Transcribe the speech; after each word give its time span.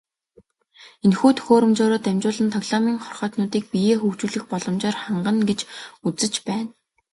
Энэхүү 1.05 1.31
төхөөрөмжөөрөө 1.37 1.99
дамжуулан 2.03 2.49
тоглоомын 2.55 2.97
хорхойтнуудыг 3.03 3.63
биеэ 3.71 3.95
хөгжүүлэх 3.99 4.43
боломжоор 4.49 4.95
хангана 5.03 5.41
гэж 5.49 5.59
үзэж 6.07 6.33
байна. 6.47 6.69